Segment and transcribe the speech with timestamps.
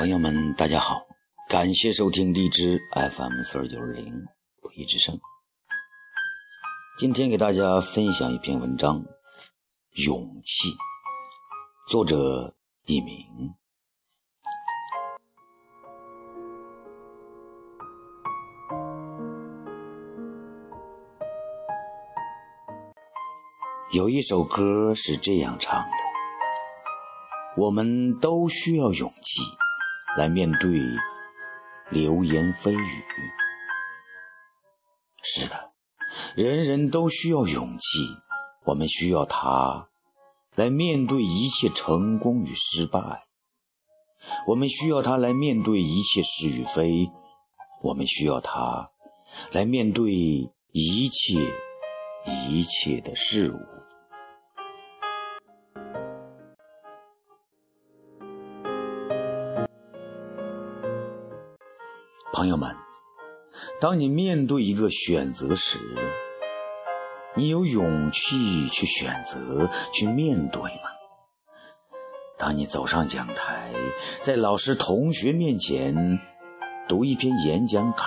[0.00, 1.02] 朋友们，大家好，
[1.46, 4.24] 感谢收听荔枝 FM 四二九二零
[4.62, 5.20] 不一之声。
[6.98, 9.02] 今天给大家分享一篇文章，
[10.06, 10.68] 《勇气》，
[11.90, 12.56] 作者
[12.86, 13.14] 佚名。
[23.92, 25.96] 有一首歌是这样唱的
[27.58, 29.42] ：“我们都需要勇气。”
[30.16, 30.80] 来面对
[31.90, 33.04] 流言蜚语。
[35.22, 35.72] 是的，
[36.34, 37.86] 人人都需要勇气。
[38.66, 39.88] 我们需要它
[40.54, 43.28] 来面对一切成功与失败。
[44.48, 47.10] 我们需要它来面对一切是与非。
[47.82, 48.88] 我们需要它
[49.52, 51.34] 来面对一切
[52.48, 53.79] 一切的事物。
[62.40, 62.74] 朋友们，
[63.82, 65.78] 当你面对一个选择时，
[67.34, 70.88] 你有勇气去选择、去面对吗？
[72.38, 73.70] 当你走上讲台，
[74.22, 76.18] 在老师、同学面前
[76.88, 78.04] 读一篇演讲稿，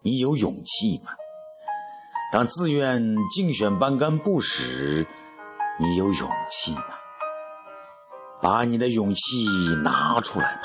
[0.00, 1.10] 你有勇气吗？
[2.32, 5.06] 当自愿竞选班干部时，
[5.78, 6.86] 你有勇气吗？
[8.40, 9.44] 把你的勇气
[9.82, 10.62] 拿出来吧！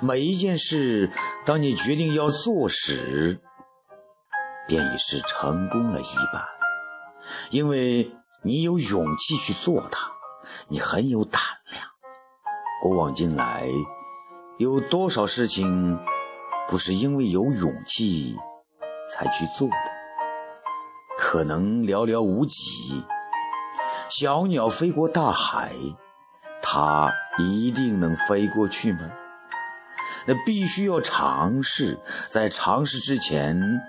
[0.00, 1.10] 每一件事，
[1.44, 3.38] 当你决定要做时，
[4.66, 6.42] 便已是成功了一半，
[7.50, 10.12] 因为你有勇气去做它，
[10.68, 11.84] 你很有胆量。
[12.80, 13.66] 古往今来，
[14.58, 15.98] 有多少事情
[16.68, 18.36] 不是因为有勇气
[19.10, 19.76] 才去做的？
[21.16, 23.04] 可能寥寥无几。
[24.08, 25.72] 小鸟飞过大海，
[26.62, 29.10] 它一定能飞过去吗？
[30.28, 33.80] 那必须要尝试，在尝试之前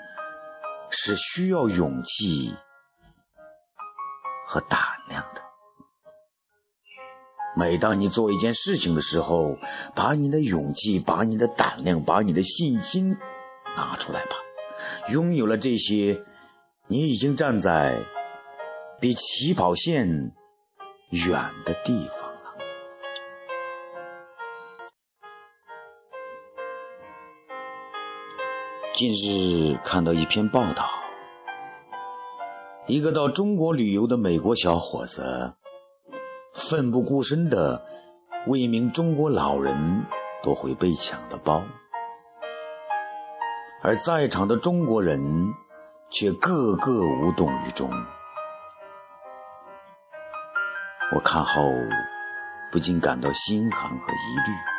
[0.89, 2.55] 是需要勇气
[4.47, 4.79] 和胆
[5.09, 5.41] 量的。
[7.57, 9.57] 每当你做一件事情的时候，
[9.93, 13.17] 把你的勇气、把你的胆量、把你的信心
[13.75, 14.37] 拿出来吧。
[15.09, 16.23] 拥有了这些，
[16.87, 18.05] 你已经站在
[19.01, 20.31] 比起跑线
[21.09, 22.28] 远的地方。
[28.99, 30.89] 近日看到一篇报道，
[32.85, 35.53] 一个到中国旅游的美国小伙子，
[36.53, 37.85] 奋不顾身地
[38.47, 40.05] 为一名中国老人
[40.43, 41.63] 夺回被抢的包，
[43.81, 45.53] 而在场的中国人
[46.09, 47.89] 却个个无动于衷。
[51.15, 51.61] 我看后
[52.69, 54.78] 不禁感到心寒和疑虑。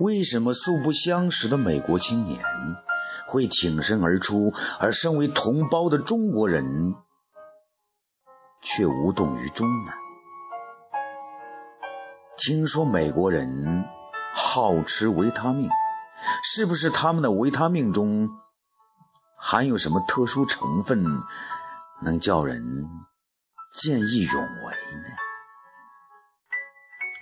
[0.00, 2.42] 为什么素不相识的美国青年
[3.26, 6.94] 会挺身而出，而身为同胞的中国人
[8.62, 9.92] 却无动于衷呢？
[12.38, 13.84] 听说美国人
[14.34, 15.68] 好吃维他命，
[16.42, 18.30] 是不是他们的维他命中
[19.36, 21.04] 含有什么特殊成分，
[22.02, 22.64] 能叫人
[23.70, 24.72] 见义勇为
[25.02, 25.29] 呢？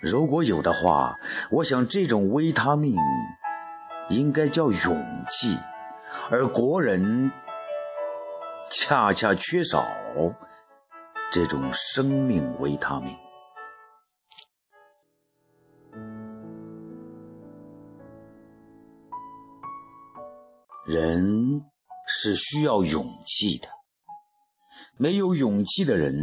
[0.01, 1.19] 如果有的话，
[1.51, 2.95] 我想这种维他命
[4.11, 5.59] 应该叫勇气，
[6.31, 7.33] 而国人
[8.71, 9.85] 恰恰缺少
[11.33, 13.13] 这种生命维他命。
[20.87, 21.65] 人
[22.07, 23.69] 是需要勇气的，
[24.97, 26.15] 没有勇气的人，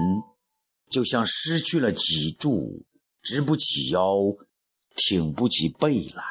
[0.89, 2.85] 就像失去了脊柱。
[3.25, 4.07] 直不起腰，
[4.95, 6.23] 挺不起背来，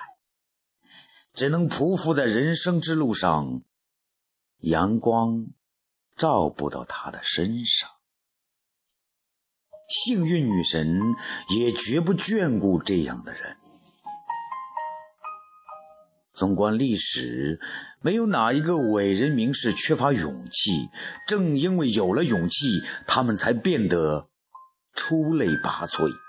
[1.35, 3.63] 只能匍匐在人生之路上，
[4.59, 5.49] 阳光
[6.17, 7.91] 照不到他的身上。
[9.89, 11.01] 幸运女神
[11.57, 13.57] 也绝不眷顾这样的人。
[16.33, 17.61] 纵观历史，
[18.01, 20.89] 没有哪一个伟人名士缺乏勇气，
[21.27, 24.29] 正因为有了勇气，他们才变得
[24.95, 26.24] 出类拔萃。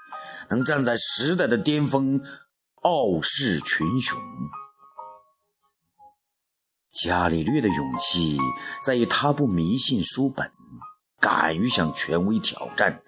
[0.50, 2.22] 能站在时代的巅峰，
[2.82, 4.20] 傲视群雄。
[6.92, 8.38] 伽利略的勇气
[8.82, 10.50] 在于他不迷信书本，
[11.20, 13.02] 敢于向权威挑战，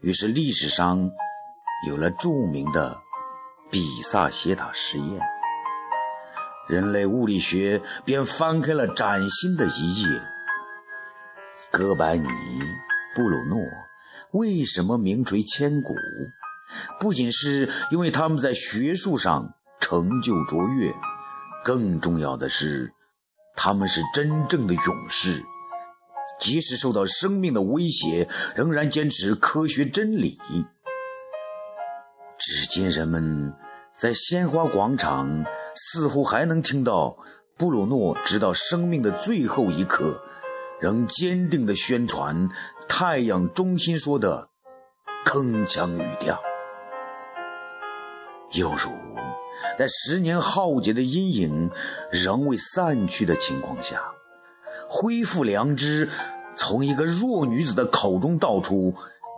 [0.00, 1.10] 于是历史上
[1.86, 3.02] 有了著名的
[3.70, 5.20] 比萨斜塔实验，
[6.68, 10.08] 人类物理学便翻开了崭新的一页。
[11.70, 12.26] 哥白尼、
[13.14, 13.58] 布鲁诺
[14.30, 15.92] 为什么名垂千古？
[16.98, 20.92] 不仅是因为他们在学术上成就卓越。
[21.62, 22.92] 更重要的是，
[23.56, 25.42] 他们是真正的勇士，
[26.38, 30.38] 即使受到生命的威胁，仍然坚持科学真理。
[32.38, 33.54] 至今，人们
[33.98, 37.16] 在鲜花广场似乎还能听到
[37.56, 40.22] 布鲁诺直到生命的最后一刻，
[40.80, 42.48] 仍坚定地宣传
[42.86, 44.50] 太阳中心说的
[45.24, 46.38] 铿锵语调，
[48.54, 48.90] 又如。
[49.78, 51.70] 在十年浩劫的阴影
[52.10, 54.00] 仍未散去的情况下，
[54.88, 56.08] 恢复良知
[56.54, 58.94] 从一个弱女子的口中道出，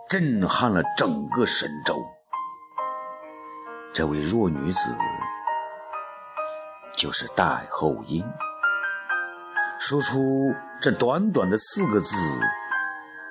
[0.09, 1.95] 震撼了整个神州。
[3.93, 4.89] 这位弱女子
[6.95, 8.23] 就是戴后英。
[9.79, 10.19] 说出
[10.81, 12.15] 这短短的四个字，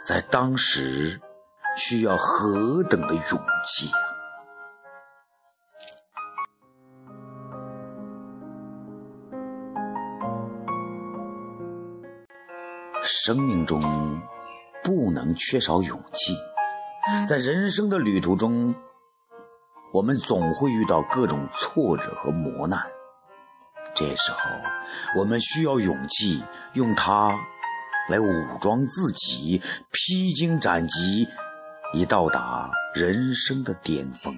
[0.04, 1.20] 在当时
[1.76, 3.22] 需要何等的勇
[3.64, 3.90] 气！
[13.26, 13.82] 生命中
[14.84, 16.32] 不能缺少勇气，
[17.28, 18.72] 在人生的旅途中，
[19.92, 22.80] 我们总会遇到各种挫折和磨难。
[23.96, 24.38] 这时候，
[25.18, 26.44] 我们需要勇气，
[26.74, 27.36] 用它
[28.08, 31.26] 来武装自己，披荆斩棘，
[31.94, 34.32] 以到达人生的巅峰。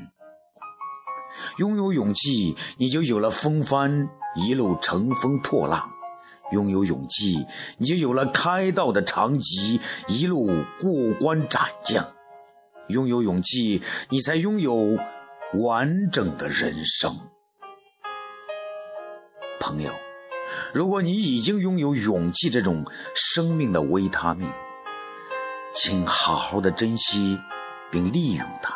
[1.59, 5.98] 拥有勇气，你就有了风帆，一路乘风破浪。
[6.53, 7.47] 拥有勇气，
[7.79, 10.47] 你就有了开道的长戟，一路
[10.81, 12.03] 过关斩将；
[12.89, 14.99] 拥有勇气，你才拥有
[15.63, 17.11] 完整的人生。
[19.61, 19.93] 朋友，
[20.73, 22.85] 如果你已经拥有勇气这种
[23.15, 24.49] 生命的维他命，
[25.75, 27.39] 请好好的珍惜
[27.91, 28.73] 并利用它；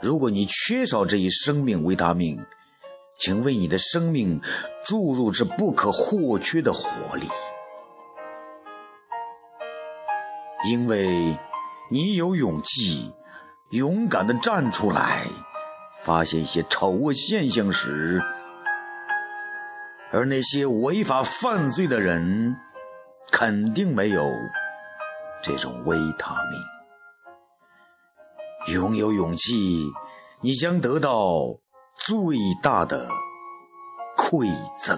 [0.00, 2.44] 如果你缺少这一生命维他命，
[3.16, 4.40] 请为你的生命
[4.84, 7.26] 注入这不可或缺的活力，
[10.68, 11.38] 因为
[11.90, 13.14] 你有勇气，
[13.70, 15.24] 勇敢地站出来，
[16.02, 18.20] 发现一些丑恶现象时，
[20.10, 22.56] 而那些违法犯罪的人
[23.30, 24.22] 肯定没有
[25.42, 26.34] 这种维他
[28.66, 28.74] 命。
[28.74, 29.84] 拥有勇气，
[30.40, 31.63] 你将得到。
[32.06, 33.08] 最大的
[34.14, 34.46] 馈
[34.78, 34.94] 赠。